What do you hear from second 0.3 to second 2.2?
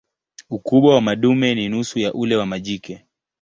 Ukubwa wa madume ni nusu ya